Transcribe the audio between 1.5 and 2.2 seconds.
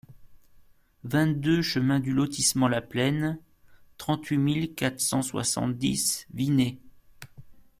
chemin du